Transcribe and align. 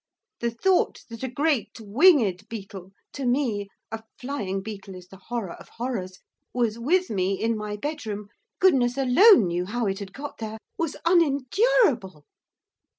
The 0.39 0.49
thought 0.49 1.03
that 1.11 1.21
a 1.21 1.27
great, 1.27 1.79
winged 1.79 2.49
beetle 2.49 2.91
to 3.13 3.23
me, 3.23 3.67
a 3.91 4.01
flying 4.17 4.63
beetle 4.63 4.95
is 4.95 5.09
the 5.09 5.21
horror 5.27 5.51
of 5.53 5.69
horrors! 5.69 6.17
was 6.55 6.79
with 6.79 7.11
me 7.11 7.39
in 7.39 7.55
my 7.55 7.77
bedroom, 7.77 8.29
goodness 8.57 8.97
alone 8.97 9.45
knew 9.45 9.65
how 9.65 9.85
it 9.85 9.99
had 9.99 10.11
got 10.11 10.39
there! 10.39 10.57
was 10.75 10.97
unendurable. 11.05 12.25